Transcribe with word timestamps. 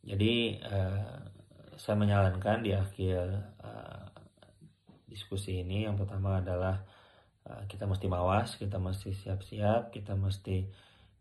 Jadi 0.00 0.56
uh, 0.64 1.20
saya 1.76 1.96
menyarankan 1.96 2.64
di 2.64 2.72
akhir 2.72 3.20
uh, 3.60 4.04
diskusi 5.08 5.60
ini 5.60 5.84
yang 5.84 5.96
pertama 6.00 6.40
adalah 6.40 6.80
uh, 7.44 7.62
kita 7.68 7.84
mesti 7.84 8.06
mawas, 8.08 8.56
kita 8.56 8.80
mesti 8.80 9.12
siap-siap, 9.12 9.92
kita 9.92 10.16
mesti 10.16 10.68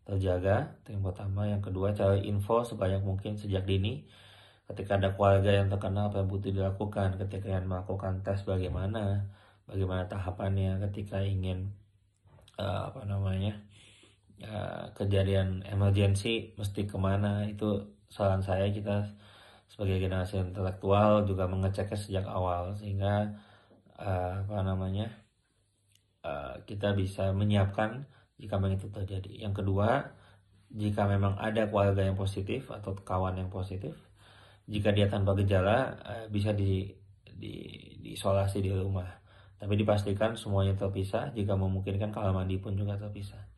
terjaga. 0.07 0.79
Itu 0.83 0.95
yang 0.95 1.03
pertama. 1.05 1.45
Yang 1.45 1.71
kedua 1.71 1.91
cari 1.91 2.25
info 2.25 2.63
sebanyak 2.63 3.03
mungkin 3.03 3.35
sejak 3.35 3.67
dini. 3.67 4.07
Ketika 4.69 5.01
ada 5.01 5.17
keluarga 5.17 5.49
yang 5.49 5.67
terkena 5.67 6.13
apa 6.13 6.21
yang 6.21 6.29
butuh 6.29 6.53
dilakukan, 6.53 7.17
ketika 7.17 7.49
ingin 7.49 7.65
melakukan 7.65 8.21
tes 8.21 8.45
bagaimana, 8.45 9.25
bagaimana 9.65 10.05
tahapannya, 10.05 10.77
ketika 10.89 11.25
ingin 11.25 11.73
uh, 12.61 12.93
apa 12.93 13.01
namanya 13.09 13.57
uh, 14.45 14.93
kejadian 14.93 15.65
emergensi 15.65 16.53
mesti 16.53 16.85
ke 16.85 16.97
mana 17.01 17.49
itu 17.49 17.98
saran 18.09 18.41
saya 18.41 18.67
kita 18.73 19.05
sebagai 19.69 20.01
generasi 20.01 20.41
intelektual 20.41 21.23
juga 21.29 21.45
mengeceknya 21.45 21.97
sejak 21.97 22.25
awal 22.25 22.73
sehingga 22.73 23.37
uh, 24.01 24.41
apa 24.43 24.65
namanya 24.65 25.13
uh, 26.25 26.57
kita 26.65 26.97
bisa 26.97 27.29
menyiapkan 27.31 28.09
jika 28.41 28.57
memang 28.57 28.79
itu 28.79 28.89
terjadi. 28.89 29.45
Yang 29.45 29.63
kedua, 29.63 30.09
jika 30.73 31.05
memang 31.05 31.37
ada 31.37 31.69
keluarga 31.69 32.01
yang 32.01 32.17
positif 32.17 32.71
atau 32.73 32.97
kawan 32.97 33.37
yang 33.37 33.51
positif, 33.53 33.93
jika 34.65 34.89
dia 34.89 35.05
tanpa 35.05 35.37
gejala 35.37 35.97
uh, 36.01 36.25
bisa 36.31 36.55
di, 36.55 36.89
di 37.23 37.53
diisolasi 37.99 38.63
di 38.63 38.71
rumah. 38.73 39.05
Tapi 39.59 39.75
dipastikan 39.75 40.39
semuanya 40.39 40.71
terpisah. 40.73 41.35
Jika 41.35 41.53
memungkinkan 41.59 42.15
kamar 42.15 42.31
mandi 42.31 42.55
pun 42.57 42.79
juga 42.79 42.95
terpisah. 42.95 43.48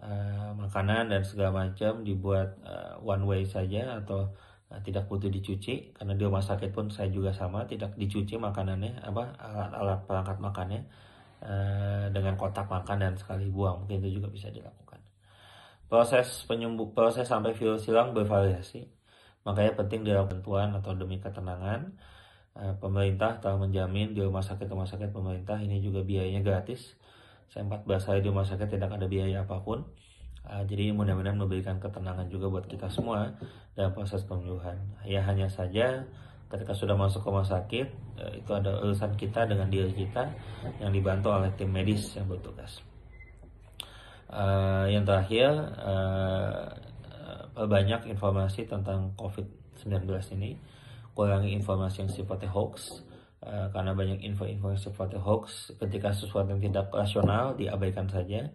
Uh, 0.00 0.56
makanan 0.56 1.12
dan 1.12 1.20
segala 1.20 1.68
macam 1.68 2.00
dibuat 2.00 2.56
uh, 2.64 2.96
one 3.04 3.20
way 3.28 3.44
saja 3.44 4.00
atau 4.00 4.32
uh, 4.72 4.80
tidak 4.80 5.04
butuh 5.12 5.28
dicuci 5.28 5.92
karena 5.92 6.16
di 6.16 6.24
rumah 6.24 6.40
sakit 6.40 6.72
pun 6.72 6.88
saya 6.88 7.12
juga 7.12 7.36
sama 7.36 7.68
tidak 7.68 7.92
dicuci 8.00 8.40
makanannya 8.40 8.96
apa 9.04 9.36
alat-alat 9.36 10.00
perangkat 10.08 10.40
makannya 10.40 10.80
uh, 11.44 12.08
dengan 12.16 12.40
kotak 12.40 12.64
makan 12.72 12.96
dan 12.96 13.12
sekali 13.20 13.52
buang 13.52 13.84
mungkin 13.84 14.00
itu 14.00 14.24
juga 14.24 14.32
bisa 14.32 14.48
dilakukan 14.48 15.04
proses 15.84 16.48
penyembuh 16.48 16.96
proses 16.96 17.28
sampai 17.28 17.52
virus 17.52 17.84
hilang 17.84 18.16
bervariasi 18.16 18.88
Makanya 19.44 19.72
penting 19.76 20.04
dilakukan 20.04 20.40
bantuan 20.44 20.68
atau 20.76 20.92
demi 20.92 21.16
ketenangan. 21.16 21.96
Eh, 22.60 22.74
pemerintah 22.82 23.40
telah 23.40 23.56
menjamin 23.56 24.12
di 24.12 24.20
rumah 24.20 24.44
sakit-rumah 24.44 24.84
sakit 24.84 25.14
pemerintah 25.14 25.56
ini 25.62 25.80
juga 25.80 26.04
biayanya 26.04 26.44
gratis. 26.44 26.98
Saya 27.50 27.66
14 27.66 28.06
hari 28.06 28.18
di 28.22 28.30
rumah 28.30 28.46
sakit 28.46 28.78
tidak 28.78 28.94
ada 28.94 29.10
biaya 29.10 29.42
apa 29.42 29.58
pun. 29.58 29.82
Uh, 30.46 30.62
jadi 30.70 30.94
mudah-mudahan 30.94 31.34
memberikan 31.34 31.82
ketenangan 31.82 32.30
juga 32.30 32.46
buat 32.46 32.66
kita 32.70 32.86
semua 32.86 33.34
dalam 33.74 33.90
proses 33.90 34.22
penyembuhan. 34.22 34.78
Ya 35.02 35.26
hanya 35.26 35.50
saja 35.50 36.06
ketika 36.50 36.74
sudah 36.74 36.94
masuk 36.94 37.26
rumah 37.26 37.42
sakit 37.42 37.90
uh, 38.22 38.32
itu 38.38 38.50
ada 38.54 38.78
urusan 38.86 39.18
kita 39.18 39.50
dengan 39.50 39.66
diri 39.66 39.90
kita 39.90 40.30
yang 40.78 40.94
dibantu 40.94 41.34
oleh 41.34 41.50
tim 41.58 41.74
medis 41.74 42.14
yang 42.14 42.30
bertugas. 42.30 42.86
Uh, 44.30 44.86
yang 44.86 45.02
terakhir 45.02 45.50
uh, 45.82 46.70
banyak 47.66 48.14
informasi 48.14 48.70
tentang 48.70 49.10
COVID-19 49.18 50.06
ini 50.38 50.54
kurangi 51.18 51.50
informasi 51.58 52.06
yang 52.06 52.10
sifatnya 52.14 52.46
hoax 52.46 53.02
uh, 53.44 53.68
karena 53.72 53.92
banyak 53.92 54.24
info-info 54.24 54.72
yang 54.72 54.80
sifatnya 54.80 55.20
hoax 55.20 55.74
ketika 55.76 56.12
sesuatu 56.12 56.52
yang 56.52 56.62
tidak 56.62 56.88
rasional 56.92 57.56
diabaikan 57.56 58.08
saja. 58.08 58.48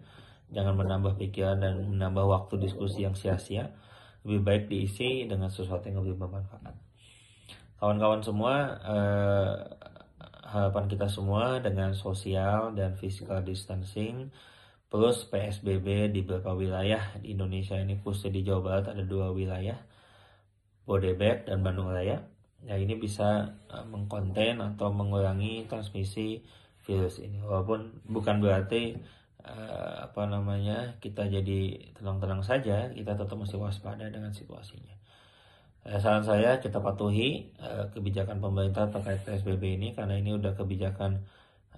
Jangan 0.50 0.78
menambah 0.78 1.18
pikiran 1.18 1.58
dan 1.58 1.98
menambah 1.98 2.22
waktu 2.22 2.62
diskusi 2.62 3.02
yang 3.02 3.18
sia-sia. 3.18 3.74
Lebih 4.22 4.42
baik 4.42 4.64
diisi 4.70 5.26
dengan 5.26 5.50
sesuatu 5.50 5.86
yang 5.86 6.02
lebih 6.02 6.18
bermanfaat. 6.18 6.74
Kawan-kawan 7.78 8.22
semua 8.22 8.54
uh, 8.82 9.54
harapan 10.46 10.86
kita 10.86 11.10
semua 11.10 11.58
dengan 11.58 11.92
sosial 11.92 12.74
dan 12.74 12.94
physical 12.94 13.42
distancing 13.42 14.30
Plus 14.86 15.26
PSBB 15.26 16.14
di 16.14 16.22
beberapa 16.22 16.54
wilayah 16.54 17.18
di 17.18 17.34
Indonesia 17.34 17.74
ini 17.74 17.98
khususnya 17.98 18.38
di 18.38 18.46
Jawa 18.46 18.60
Barat 18.62 18.86
ada 18.94 19.02
dua 19.02 19.34
wilayah 19.34 19.74
Bodebek 20.86 21.50
dan 21.50 21.66
Bandung 21.66 21.90
Raya. 21.90 22.22
Ya 22.64 22.80
ini 22.80 22.96
bisa 22.96 23.58
uh, 23.68 23.84
mengkonten 23.84 24.62
atau 24.62 24.88
mengurangi 24.94 25.68
transmisi 25.68 26.40
virus 26.86 27.20
ini. 27.20 27.42
Walaupun 27.44 28.06
bukan 28.08 28.40
berarti 28.40 28.96
uh, 29.44 30.08
apa 30.08 30.24
namanya 30.30 30.96
kita 31.02 31.28
jadi 31.28 31.92
tenang-tenang 31.92 32.40
saja, 32.40 32.88
kita 32.90 33.12
tetap 33.18 33.36
mesti 33.36 33.58
waspada 33.60 34.08
dengan 34.08 34.32
situasinya. 34.32 34.96
Eh, 35.86 36.02
saran 36.02 36.26
saya 36.26 36.58
kita 36.58 36.82
patuhi 36.82 37.54
uh, 37.62 37.86
kebijakan 37.94 38.42
pemerintah 38.42 38.90
terkait 38.90 39.22
PSBB 39.22 39.78
ini 39.78 39.88
karena 39.94 40.18
ini 40.18 40.34
udah 40.34 40.58
kebijakan 40.58 41.22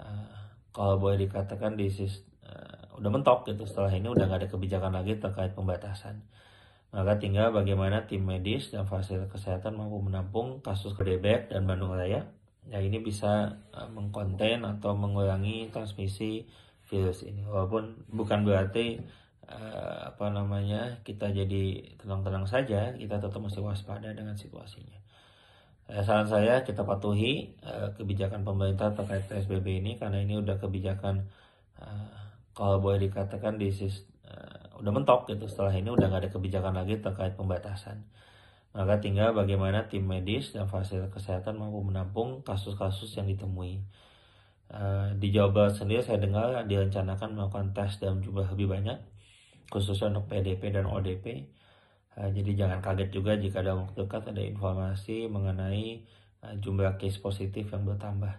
uh, 0.01 0.33
kalau 0.73 0.97
boleh 0.97 1.29
dikatakan 1.29 1.77
di 1.77 1.93
udah 2.99 3.11
mentok 3.15 3.47
gitu 3.47 3.63
setelah 3.63 3.95
ini 3.95 4.11
udah 4.11 4.27
nggak 4.27 4.41
ada 4.43 4.51
kebijakan 4.51 4.93
lagi 4.99 5.15
terkait 5.23 5.55
pembatasan 5.55 6.19
maka 6.89 7.21
tinggal 7.21 7.53
bagaimana 7.53 8.09
tim 8.09 8.25
medis 8.25 8.73
dan 8.73 8.89
fasilitas 8.89 9.29
kesehatan 9.29 9.77
mampu 9.77 10.01
menampung 10.01 10.65
kasus 10.65 10.97
kedebek 10.97 11.53
dan 11.53 11.69
Bandung 11.69 11.93
Raya. 11.93 12.25
Ya 12.69 12.81
ini 12.81 13.01
bisa 13.01 13.61
uh, 13.73 13.89
mengkonten 13.93 14.65
atau 14.65 14.97
mengurangi 14.97 15.69
transmisi 15.73 16.49
virus 16.89 17.25
ini. 17.25 17.45
Walaupun 17.45 18.09
bukan 18.13 18.45
berarti 18.45 19.01
uh, 19.49 20.13
apa 20.13 20.33
namanya 20.33 21.01
kita 21.05 21.33
jadi 21.33 21.97
tenang-tenang 22.01 22.45
saja 22.49 22.97
kita 22.97 23.21
tetap 23.21 23.41
mesti 23.41 23.61
waspada 23.61 24.13
dengan 24.13 24.37
situasinya. 24.37 24.99
Eh, 25.89 26.05
saran 26.05 26.29
saya 26.29 26.61
kita 26.69 26.85
patuhi 26.85 27.57
uh, 27.65 27.89
kebijakan 27.97 28.45
pemerintah 28.45 28.93
terkait 28.93 29.25
PSBB 29.25 29.81
ini 29.81 29.97
karena 29.97 30.21
ini 30.21 30.37
udah 30.37 30.61
kebijakan 30.61 31.25
uh, 31.81 32.13
kalau 32.53 32.77
boleh 32.77 33.09
dikatakan 33.09 33.57
di 33.57 33.73
uh, 33.73 34.48
udah 34.79 34.93
mentok 34.95 35.27
gitu. 35.29 35.51
Setelah 35.51 35.75
ini 35.75 35.91
udah 35.91 36.07
nggak 36.09 36.23
ada 36.27 36.31
kebijakan 36.31 36.75
lagi 36.79 37.03
terkait 37.03 37.35
pembatasan. 37.35 38.07
Maka 38.77 39.03
tinggal 39.03 39.35
bagaimana 39.35 39.91
tim 39.91 40.05
medis 40.07 40.55
dan 40.55 40.71
fasilitas 40.71 41.11
kesehatan 41.11 41.59
mampu 41.59 41.83
menampung 41.83 42.47
kasus-kasus 42.47 43.11
yang 43.19 43.27
ditemui. 43.27 43.83
Uh, 44.69 45.17
di 45.17 45.33
Jawa 45.33 45.49
Barat 45.49 45.81
sendiri 45.81 46.05
saya 46.05 46.21
dengar 46.21 46.53
direncanakan 46.69 47.33
melakukan 47.33 47.73
tes 47.73 47.97
dalam 48.05 48.21
jumlah 48.21 48.45
lebih 48.53 48.69
banyak 48.69 49.01
khususnya 49.73 50.13
untuk 50.13 50.29
PDP 50.29 50.77
dan 50.77 50.85
ODP 50.85 51.49
eh, 52.21 52.29
jadi 52.37 52.51
jangan 52.53 52.85
kaget 52.85 53.09
juga 53.09 53.33
jika 53.41 53.65
dalam 53.65 53.89
waktu 53.89 54.05
dekat 54.05 54.29
ada 54.29 54.45
informasi 54.45 55.25
mengenai 55.25 56.05
uh, 56.45 56.53
jumlah 56.61 57.01
case 57.01 57.17
positif 57.17 57.73
yang 57.73 57.89
bertambah. 57.89 58.33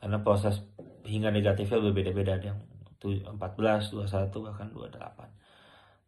Karena 0.00 0.20
proses 0.20 0.62
hingga 1.02 1.32
negatifnya 1.32 1.80
berbeda-beda 1.80 2.38
yang 2.44 2.60
14, 3.00 3.96
21 3.96 4.44
bahkan 4.44 4.68
28. 4.72 5.30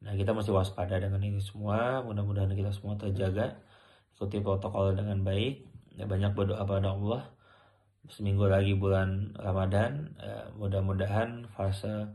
Nah, 0.03 0.12
kita 0.19 0.34
masih 0.34 0.53
waspada 0.53 0.98
dengan 0.98 1.22
ini 1.22 1.41
semua. 1.41 2.03
Mudah-mudahan 2.04 2.53
kita 2.53 2.75
semua 2.75 2.98
terjaga, 2.98 3.56
ikuti 4.19 4.42
protokol 4.42 4.98
dengan 4.98 5.22
baik. 5.22 5.64
Ya, 5.97 6.04
banyak 6.04 6.34
berdoa 6.36 6.62
pada 6.66 6.92
Allah. 6.92 7.22
Seminggu 8.10 8.50
lagi 8.50 8.75
bulan 8.75 9.32
Ramadan, 9.38 10.10
ya, 10.19 10.50
mudah-mudahan 10.58 11.47
fase 11.54 12.10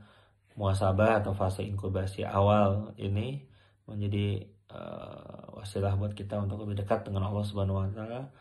muasabah 0.57 1.23
atau 1.23 1.31
fase 1.37 1.63
inkubasi 1.63 2.25
awal 2.25 2.91
ini 2.97 3.45
menjadi 3.85 4.49
uh, 4.73 5.53
wasilah 5.53 5.93
buat 5.95 6.17
kita 6.17 6.41
untuk 6.41 6.65
lebih 6.65 6.81
dekat 6.81 7.05
dengan 7.05 7.29
Allah 7.29 7.45
Subhanahu 7.45 7.85
wa 7.85 7.89
taala 7.93 8.33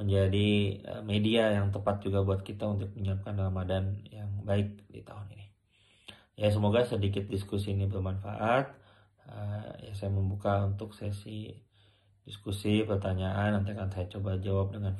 menjadi 0.00 0.80
uh, 0.88 1.02
media 1.04 1.52
yang 1.52 1.68
tepat 1.68 2.00
juga 2.00 2.24
buat 2.24 2.40
kita 2.40 2.64
untuk 2.64 2.90
menyiapkan 2.96 3.36
Ramadan 3.36 4.00
yang 4.08 4.32
baik 4.42 4.80
di 4.88 5.04
tahun 5.04 5.28
ini 5.36 5.51
ya 6.42 6.50
semoga 6.50 6.82
sedikit 6.82 7.30
diskusi 7.30 7.70
ini 7.70 7.86
bermanfaat 7.86 8.66
uh, 9.30 9.70
ya 9.78 9.94
saya 9.94 10.10
membuka 10.10 10.66
untuk 10.66 10.90
sesi 10.90 11.54
diskusi 12.26 12.82
pertanyaan 12.82 13.62
nanti 13.62 13.70
akan 13.70 13.86
saya 13.94 14.10
coba 14.10 14.34
jawab 14.42 14.74
dengan 14.74 14.98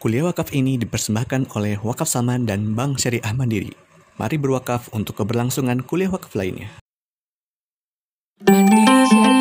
Kuliah 0.00 0.30
wakaf 0.30 0.56
ini 0.56 0.80
dipersembahkan 0.80 1.52
oleh 1.52 1.76
Wakaf 1.76 2.08
Saman 2.08 2.48
dan 2.48 2.72
Bank 2.72 2.96
Syariah 2.96 3.36
Mandiri. 3.36 3.76
Mari 4.16 4.40
berwakaf 4.40 4.88
untuk 4.96 5.20
keberlangsungan 5.20 5.84
kuliah 5.84 6.08
wakaf 6.08 6.32
lainnya. 6.32 6.72
Mandiri 8.48 8.96
Syariah 9.12 9.39